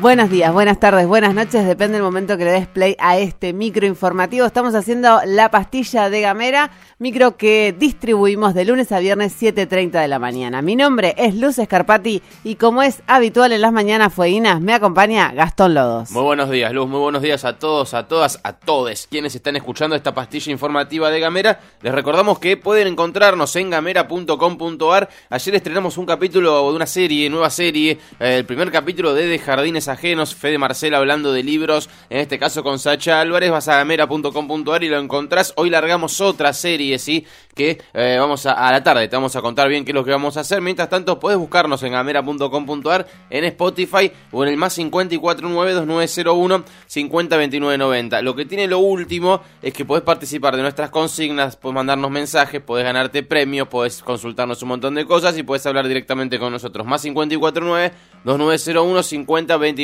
[0.00, 3.52] Buenos días, buenas tardes, buenas noches, depende del momento que le des play a este
[3.52, 4.46] micro informativo.
[4.46, 10.08] Estamos haciendo la pastilla de Gamera, micro que distribuimos de lunes a viernes 7.30 de
[10.08, 10.62] la mañana.
[10.62, 15.32] Mi nombre es Luz Escarpati y como es habitual en las mañanas fueguinas, me acompaña
[15.34, 16.10] Gastón Lodos.
[16.12, 19.56] Muy buenos días, Luz, muy buenos días a todos, a todas, a todes quienes están
[19.56, 21.60] escuchando esta pastilla informativa de Gamera.
[21.82, 25.10] Les recordamos que pueden encontrarnos en gamera.com.ar.
[25.28, 29.38] Ayer estrenamos un capítulo de una serie, nueva serie, eh, el primer capítulo de De
[29.38, 33.76] Jardines ajenos, Fede Marcela hablando de libros, en este caso con Sacha Álvarez, vas a
[33.76, 35.52] gamera.com.ar y lo encontrás.
[35.56, 37.26] Hoy largamos otra serie, ¿sí?
[37.54, 40.12] Que eh, vamos a, la tarde, te vamos a contar bien qué es lo que
[40.12, 40.62] vamos a hacer.
[40.62, 48.22] Mientras tanto, puedes buscarnos en gamera.com.ar, en Spotify o en el más 5492901 502990.
[48.22, 52.62] Lo que tiene lo último es que podés participar de nuestras consignas, podés mandarnos mensajes,
[52.62, 56.86] podés ganarte premios, podés consultarnos un montón de cosas y podés hablar directamente con nosotros.
[56.86, 57.92] Más 549
[58.24, 59.02] 2901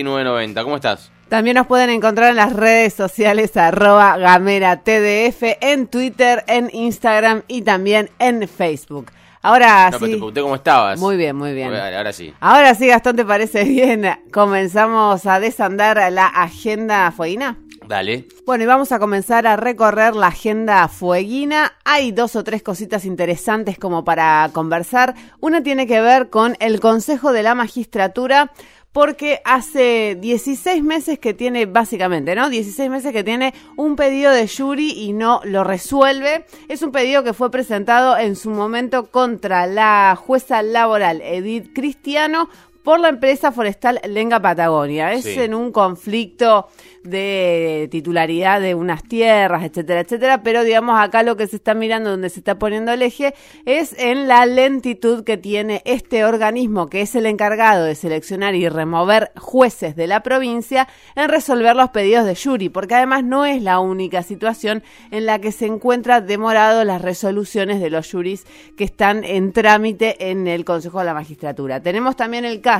[0.04, 0.62] 502990.
[0.62, 1.10] ¿Cómo estás?
[1.28, 7.42] También nos pueden encontrar en las redes sociales arroba gamera tdf, en Twitter, en Instagram
[7.48, 9.10] y también en Facebook.
[9.42, 10.04] Ahora no, sí.
[10.04, 11.00] Pero te pregunté cómo estabas.
[11.00, 11.68] Muy bien, muy bien.
[11.68, 12.32] Ahora, ahora sí.
[12.40, 14.04] Ahora sí, Gastón, ¿te parece bien?
[14.32, 17.56] Comenzamos a desandar la agenda fueguina.
[17.86, 18.26] Dale.
[18.44, 21.74] Bueno, y vamos a comenzar a recorrer la agenda fueguina.
[21.84, 25.14] Hay dos o tres cositas interesantes como para conversar.
[25.40, 28.50] Una tiene que ver con el Consejo de la Magistratura
[28.96, 32.48] porque hace 16 meses que tiene, básicamente, ¿no?
[32.48, 36.46] 16 meses que tiene un pedido de jury y no lo resuelve.
[36.68, 42.48] Es un pedido que fue presentado en su momento contra la jueza laboral Edith Cristiano
[42.86, 45.12] por la empresa forestal Lenga Patagonia.
[45.12, 45.40] Es Sí.
[45.40, 46.68] en un conflicto
[47.02, 52.10] de titularidad de unas tierras, etcétera, etcétera, pero digamos acá lo que se está mirando,
[52.10, 57.02] donde se está poniendo el eje, es en la lentitud que tiene este organismo, que
[57.02, 62.24] es el encargado de seleccionar y remover jueces de la provincia, en resolver los pedidos
[62.24, 66.84] de jury, porque además no es la única situación en la que se encuentra demorado
[66.84, 68.46] las resoluciones de los juris
[68.76, 71.80] que están en trámite en el Consejo de la Magistratura.
[71.80, 72.75] Tenemos también el caso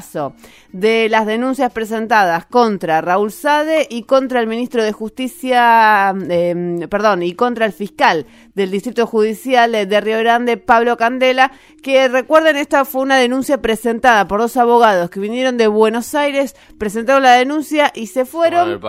[0.72, 7.22] de las denuncias presentadas contra Raúl Sade y contra el ministro de Justicia, eh, perdón,
[7.22, 11.52] y contra el fiscal del Distrito Judicial de Río Grande, Pablo Candela,
[11.82, 16.56] que recuerden, esta fue una denuncia presentada por dos abogados que vinieron de Buenos Aires,
[16.78, 18.80] presentaron la denuncia y se fueron.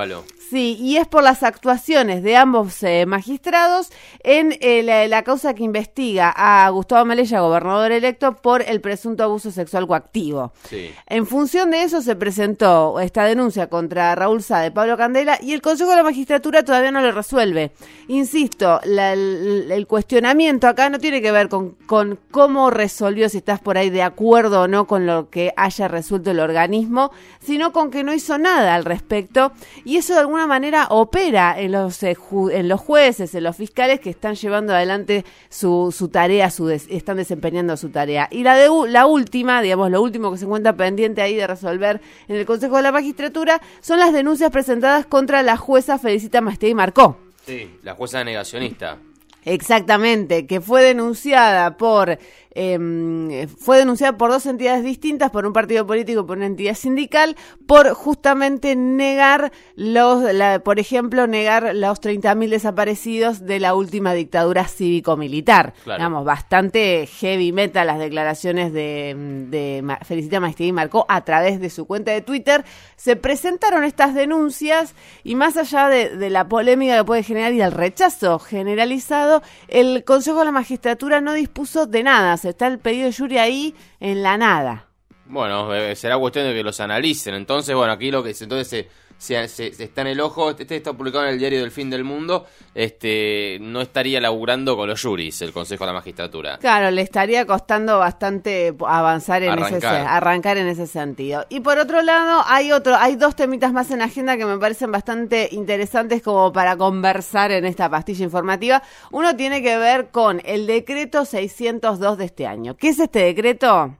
[0.49, 3.89] Sí, y es por las actuaciones de ambos eh, magistrados
[4.23, 9.23] en eh, la, la causa que investiga a Gustavo Melella, gobernador electo, por el presunto
[9.23, 10.53] abuso sexual coactivo.
[10.69, 10.91] Sí.
[11.07, 15.53] En función de eso se presentó esta denuncia contra Raúl Sá de Pablo Candela y
[15.53, 17.71] el Consejo de la Magistratura todavía no lo resuelve.
[18.07, 23.37] Insisto, la- el, el cuestionamiento acá no tiene que ver con, con cómo resolvió, si
[23.37, 27.73] estás por ahí de acuerdo o no con lo que haya resuelto el organismo, sino
[27.73, 29.51] con que no hizo nada al respecto
[29.83, 33.55] y eso de alguna manera opera en los, eh, ju- en los jueces, en los
[33.55, 38.27] fiscales que están llevando adelante su, su tarea, su des- están desempeñando su tarea.
[38.29, 42.01] Y la, de, la última, digamos, lo último que se encuentra pendiente ahí de resolver
[42.27, 46.67] en el Consejo de la Magistratura son las denuncias presentadas contra la jueza Felicita Masté
[46.67, 47.17] y Marcó.
[47.45, 47.69] Sí.
[47.81, 48.97] La jueza negacionista.
[49.45, 52.19] Exactamente, que fue denunciada por
[52.59, 56.73] eh, fue denunciada por dos entidades distintas, por un partido político y por una entidad
[56.73, 57.35] sindical,
[57.67, 64.67] por justamente negar los, la- por ejemplo, negar los 30.000 desaparecidos de la última dictadura
[64.67, 65.73] cívico-militar.
[65.83, 65.99] Claro.
[65.99, 69.15] Digamos, bastante heavy metal las declaraciones de,
[69.49, 72.65] de Felicita Maestría y Marcó a través de su cuenta de Twitter.
[72.95, 77.61] Se presentaron estas denuncias y más allá de, de la polémica que puede generar y
[77.61, 82.37] el rechazo generalizado, el Consejo de la Magistratura no dispuso de nada.
[82.49, 84.87] Está el pedido de jury ahí en la nada.
[85.25, 87.33] Bueno, eh, será cuestión de que los analicen.
[87.35, 90.51] Entonces, bueno, aquí lo que es, entonces se, se, se- se está en el ojo,
[90.51, 94.87] este está publicado en el diario del fin del mundo, este no estaría laburando con
[94.87, 96.57] los juris el Consejo de la Magistratura.
[96.59, 100.07] Claro, le estaría costando bastante avanzar en ese Arrancar.
[100.07, 101.45] arrancar en ese sentido.
[101.49, 104.91] Y por otro lado, hay otro, hay dos temitas más en agenda que me parecen
[104.91, 108.83] bastante interesantes como para conversar en esta pastilla informativa.
[109.11, 112.75] Uno tiene que ver con el decreto 602 de este año.
[112.77, 113.95] ¿Qué es este decreto?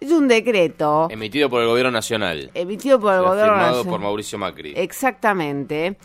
[0.00, 2.50] Es un decreto Emitido por el gobierno nacional.
[2.54, 3.90] emitido por el gobierno firmado nacional.
[3.90, 4.74] por Mauricio Macri.
[4.76, 5.96] Exactamente.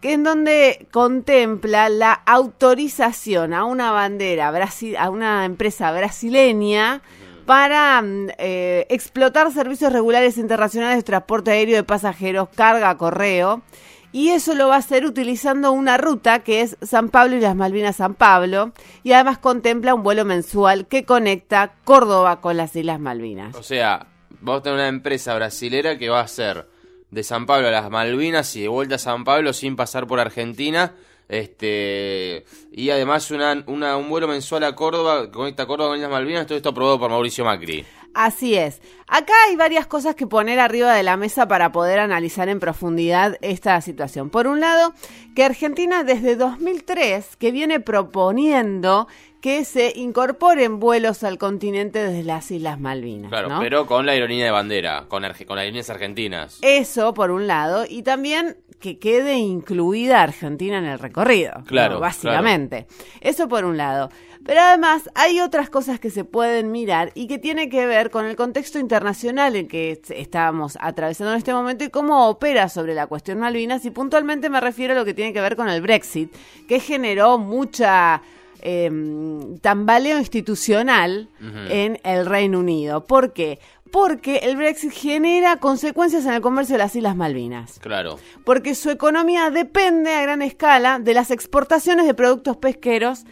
[0.00, 7.02] Que en donde contempla la autorización a una bandera, brasi- a una empresa brasileña
[7.46, 13.62] para mm, eh, explotar servicios regulares internacionales de transporte aéreo de pasajeros, carga, correo.
[14.12, 17.54] Y eso lo va a hacer utilizando una ruta que es San Pablo y las
[17.54, 18.72] Malvinas San Pablo
[19.02, 23.54] y además contempla un vuelo mensual que conecta Córdoba con las Islas Malvinas.
[23.54, 24.06] O sea,
[24.40, 26.66] vamos a tener una empresa brasilera que va a hacer
[27.10, 30.20] de San Pablo a las Malvinas y de vuelta a San Pablo sin pasar por
[30.20, 30.94] Argentina.
[31.28, 36.56] Este y además una, un vuelo mensual a Córdoba, conecta Córdoba con las Malvinas, todo
[36.56, 37.86] esto aprobado por Mauricio Macri.
[38.14, 38.80] Así es.
[39.06, 43.36] Acá hay varias cosas que poner arriba de la mesa para poder analizar en profundidad
[43.40, 44.30] esta situación.
[44.30, 44.92] Por un lado,
[45.34, 49.06] que Argentina desde 2003, que viene proponiendo
[49.40, 53.30] que se incorporen vuelos al continente desde las Islas Malvinas.
[53.30, 53.60] Claro, ¿no?
[53.60, 56.58] pero con la ironía de bandera, con, con las líneas argentinas.
[56.62, 61.52] Eso, por un lado, y también que quede incluida Argentina en el recorrido.
[61.66, 62.00] Claro, ¿no?
[62.00, 62.86] Básicamente.
[63.20, 64.10] Eso por un lado.
[64.44, 68.24] Pero además hay otras cosas que se pueden mirar y que tiene que ver con
[68.24, 72.94] el contexto internacional en que est- estamos atravesando en este momento y cómo opera sobre
[72.94, 73.84] la cuestión Malvinas.
[73.84, 76.34] Y puntualmente me refiero a lo que tiene que ver con el Brexit,
[76.66, 78.22] que generó mucha
[78.62, 78.90] eh,
[79.60, 81.28] tambaleo institucional
[81.68, 83.06] en el Reino Unido.
[83.06, 83.58] ¿Por qué?
[83.90, 87.78] Porque el Brexit genera consecuencias en el comercio de las Islas Malvinas.
[87.80, 88.18] Claro.
[88.44, 93.24] Porque su economía depende a gran escala de las exportaciones de productos pesqueros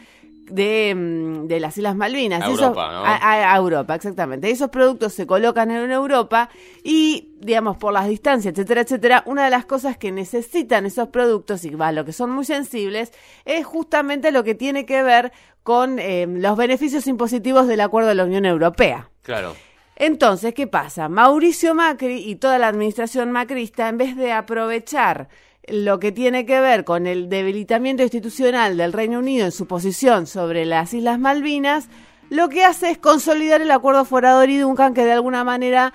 [0.51, 2.43] de, mm, de las Islas Malvinas.
[2.43, 3.05] A Europa, ¿no?
[3.05, 4.51] a, a- a Europa, exactamente.
[4.51, 6.49] Esos productos se colocan en Europa
[6.83, 11.65] y, digamos, por las distancias, etcétera, etcétera, una de las cosas que necesitan esos productos
[11.65, 13.13] y va, lo que son muy sensibles
[13.45, 18.15] es justamente lo que tiene que ver con eh, los beneficios impositivos del acuerdo de
[18.15, 19.11] la Unión Europea.
[19.23, 19.55] Claro.
[19.97, 21.09] Entonces, ¿qué pasa?
[21.09, 25.29] Mauricio Macri y toda la administración macrista, en vez de aprovechar
[25.71, 30.27] lo que tiene que ver con el debilitamiento institucional del Reino Unido en su posición
[30.27, 31.89] sobre las Islas Malvinas,
[32.31, 35.95] lo que hace es consolidar el acuerdo Forador y Duncan, que de alguna manera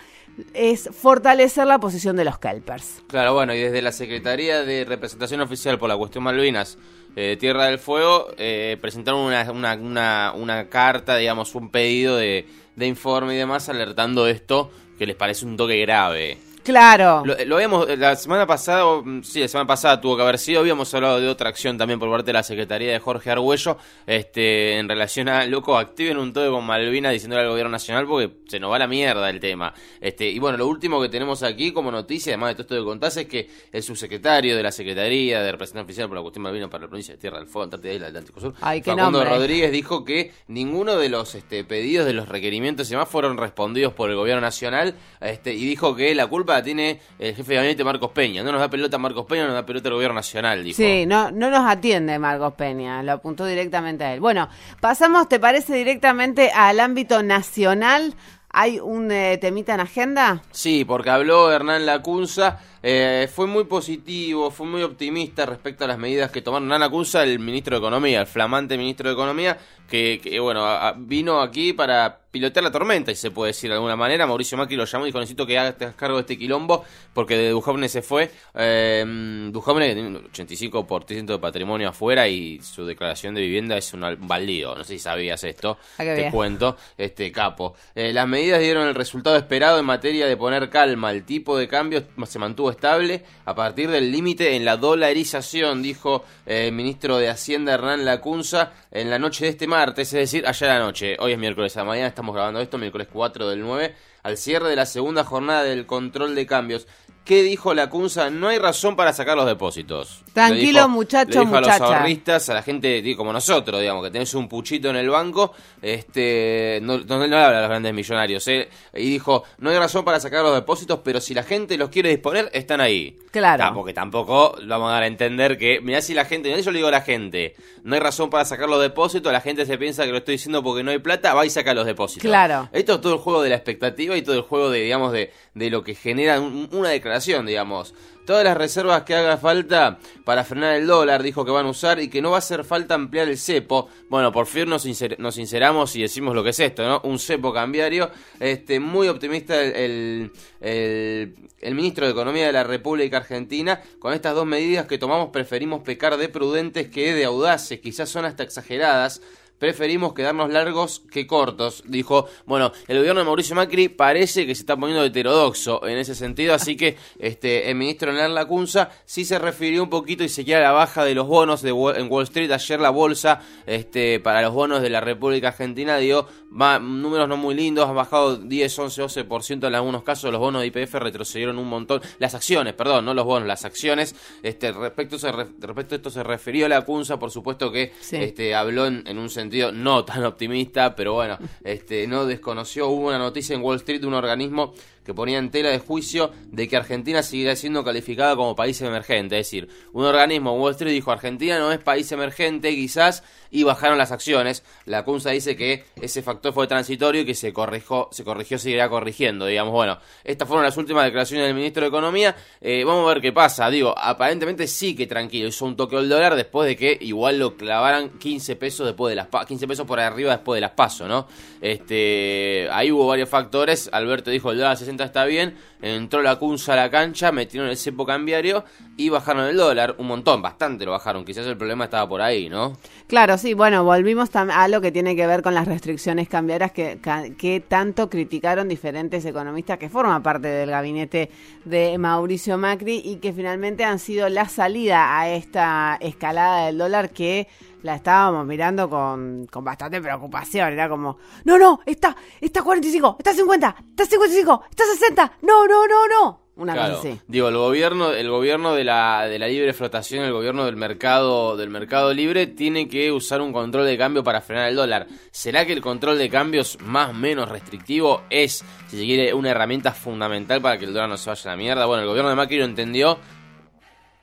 [0.54, 3.04] es fortalecer la posición de los Kelpers.
[3.08, 6.78] Claro, bueno, y desde la Secretaría de Representación Oficial por la Cuestión Malvinas,
[7.16, 12.48] eh, Tierra del Fuego, eh, presentaron una, una, una, una carta, digamos, un pedido de,
[12.76, 16.40] de informe y demás, alertando esto, que les parece un toque grave.
[16.64, 17.24] Claro.
[17.26, 20.40] Lo, lo habíamos, la semana pasada, o, mm, sí, la semana pasada tuvo que haber
[20.40, 23.78] sido, habíamos hablado de otra acción también por parte de la Secretaría de Jorge Argüello,
[24.08, 28.32] este, en relación a, loco, activen un toque con Malvinas diciéndole al gobierno nacional porque
[28.48, 29.74] se nos va la mierda el tema.
[30.00, 32.84] Este, y bueno, lo último que tenemos aquí como noticia, además de todo esto que
[32.84, 36.70] contás, es que el subsecretario de la Secretaría de Representación Oficial por la Cuestión Malvinas
[36.70, 39.20] para la provincia de Tierra del Fuego, Antártida y el Atlántico Sur, Ay, qué Facundo
[39.20, 39.38] nombre.
[39.38, 43.94] Rodríguez dijo que ninguno de los este, pedidos, de los requerimientos y demás fueron respondidos
[43.94, 47.56] por el gobierno nacional este, y dijo que la culpa la tiene el jefe de
[47.56, 48.44] gabinete Marcos Peña.
[48.44, 50.78] No nos da pelota Marcos Peña, nos da pelota el gobierno nacional, dijo.
[50.78, 54.20] Sí, no, no nos atiende Marcos Peña, lo apuntó directamente a él.
[54.20, 58.16] Bueno, pasamos, ¿te parece directamente al ámbito nacional?
[58.50, 60.44] ¿Hay un eh, temita en agenda?
[60.52, 65.98] Sí, porque habló Hernán Lacunza, eh, fue muy positivo, fue muy optimista respecto a las
[65.98, 69.58] medidas que tomaron Lacunza, el ministro de Economía, el flamante ministro de Economía,
[69.90, 73.76] que, que, bueno, a- vino aquí para pilotear la tormenta, si se puede decir de
[73.76, 74.26] alguna manera.
[74.26, 76.84] Mauricio Macri lo llamó y dijo, necesito que hagas cargo de este quilombo,
[77.14, 78.32] porque de Duhovne se fue.
[78.56, 79.06] Eh,
[79.52, 84.04] Duhovne que tiene un 85% de patrimonio afuera y su declaración de vivienda es un
[84.04, 84.76] al- baldío.
[84.76, 86.32] No sé si sabías esto, Ah, te bien.
[86.32, 87.76] cuento, este capo.
[87.94, 91.12] Eh, las medidas dieron el resultado esperado en materia de poner calma.
[91.12, 96.24] El tipo de cambio se mantuvo estable a partir del límite en la dolarización, dijo
[96.46, 100.46] eh, el ministro de Hacienda Hernán Lacunza en la noche de este martes, es decir,
[100.46, 101.16] ayer a la noche.
[101.20, 104.70] Hoy es miércoles a la mañana, estamos grabando esto, miércoles 4 del 9, al cierre
[104.70, 106.88] de la segunda jornada del control de cambios.
[107.26, 108.30] ¿Qué dijo Lacunza?
[108.30, 110.24] No hay razón para sacar los depósitos.
[110.34, 114.04] Tranquilo, Le dijo- muchacho, le dijo a los ahorristas, a la gente como nosotros, digamos,
[114.04, 117.94] que tenés un puchito en el banco, este, no, no, no habla a los grandes
[117.94, 118.68] millonarios, ¿eh?
[118.94, 122.10] y dijo, no hay razón para sacar los depósitos, pero si la gente los quiere
[122.10, 123.18] disponer, están ahí.
[123.32, 123.64] Claro.
[123.64, 126.60] Ah, porque tampoco lo vamos a dar a entender que, mirá si la gente, mirá
[126.62, 129.66] yo le digo a la gente, no hay razón para sacar los depósitos, la gente
[129.66, 132.24] se piensa que lo estoy diciendo porque no hay plata, va y saca los depósitos.
[132.24, 132.68] Claro.
[132.74, 135.32] Esto es todo el juego de la expectativa y todo el juego de, digamos, de,
[135.54, 137.94] de lo que genera un- una declaración, digamos.
[138.26, 142.00] Todas las reservas que haga falta para frenar el dólar, dijo que van a usar
[142.00, 143.90] y que no va a hacer falta ampliar el cepo.
[144.08, 147.02] Bueno, por fin nos, sincer- sinceramos y decimos lo que es esto, ¿no?
[147.04, 148.10] Un cepo cambiario.
[148.40, 153.82] Este, muy optimista el, el- el ministro de Economía de la República Argentina.
[154.00, 158.24] Con estas dos medidas que tomamos preferimos pecar de prudentes que de audaces, quizás son
[158.24, 159.22] hasta exageradas
[159.64, 161.84] preferimos quedarnos largos que cortos.
[161.88, 166.16] Dijo, bueno, el gobierno de Mauricio Macri parece que se está poniendo heterodoxo en ese
[166.16, 170.44] sentido, así que este el ministro Hernán Lacunza sí se refirió un poquito y se
[170.44, 172.52] queda la baja de los bonos de en Wall Street.
[172.52, 177.56] Ayer la bolsa este para los bonos de la República Argentina dio números no muy
[177.56, 181.68] lindos, han bajado 10, 11, 12% en algunos casos, los bonos de IPF retrocedieron un
[181.68, 185.18] montón, las acciones, perdón, no los bonos, las acciones, este respecto,
[185.60, 189.30] respecto a esto se refirió a la Cunza, por supuesto que este habló en, un
[189.30, 194.02] sentido no tan optimista, pero bueno, este no desconoció, hubo una noticia en Wall Street
[194.02, 198.36] de un organismo que ponía en tela de juicio de que Argentina seguirá siendo calificada
[198.36, 199.40] como país emergente.
[199.40, 203.98] Es decir, un organismo, Wall Street, dijo Argentina no es país emergente, quizás, y bajaron
[203.98, 204.64] las acciones.
[204.86, 208.90] La CUNSA dice que ese factor fue transitorio y que se corrigió, se corrigió, seguirá
[208.90, 209.46] corrigiendo.
[209.46, 212.36] Digamos, bueno, estas fueron las últimas declaraciones del ministro de Economía.
[212.62, 213.70] Eh, vamos a ver qué pasa.
[213.70, 215.48] Digo, aparentemente sí que tranquilo.
[215.48, 219.16] Hizo un toque al dólar después de que igual lo clavaran 15 pesos después de
[219.16, 221.28] las 15 pesos por arriba después de las pasos, ¿no?
[221.62, 223.90] Este, ahí hubo varios factores.
[223.92, 227.78] Alberto dijo el dólar 60 está bien, entró la Cunza a la cancha, metieron el
[227.78, 228.64] cepo cambiario
[228.98, 232.50] y bajaron el dólar un montón, bastante lo bajaron, quizás el problema estaba por ahí,
[232.50, 232.78] ¿no?
[233.08, 237.00] Claro, sí, bueno, volvimos a lo que tiene que ver con las restricciones cambiarias que,
[237.38, 241.30] que tanto criticaron diferentes economistas que forman parte del gabinete
[241.66, 247.10] de Mauricio Macri y que finalmente han sido la salida a esta escalada del dólar
[247.10, 247.48] que
[247.84, 250.74] la estábamos mirando con, con bastante preocupación.
[250.74, 255.88] Era como, no, no, está, está 45, está 50, está 55, está 60, no, no,
[255.88, 256.44] no, no.
[256.56, 260.66] Una claro, Digo, el gobierno, el gobierno de la, de la libre flotación, el gobierno
[260.66, 264.76] del mercado, del mercado libre, tiene que usar un control de cambio para frenar el
[264.76, 265.08] dólar.
[265.32, 269.50] ¿Será que el control de cambios más o menos restrictivo es, si se quiere, una
[269.50, 271.86] herramienta fundamental para que el dólar no se vaya a la mierda?
[271.88, 273.18] Bueno, el gobierno de Macri lo entendió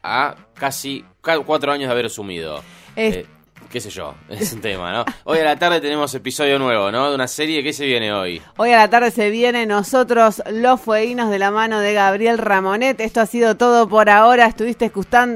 [0.05, 1.05] a casi
[1.45, 2.63] cuatro años de haber asumido.
[2.95, 3.27] Eh,
[3.71, 5.05] qué sé yo, es un tema, ¿no?
[5.25, 7.09] Hoy a la tarde tenemos episodio nuevo, ¿no?
[7.09, 8.43] De una serie, ¿qué se viene hoy?
[8.57, 13.01] Hoy a la tarde se viene nosotros los fueguinos de la mano de Gabriel Ramonet.
[13.01, 14.47] Esto ha sido todo por ahora.
[14.47, 14.91] Estuviste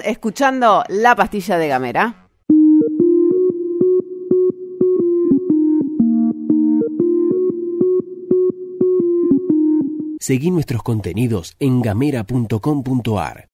[0.04, 2.24] escuchando La Pastilla de Gamera.
[10.18, 13.42] Seguí nuestros contenidos en gamera.com.ar.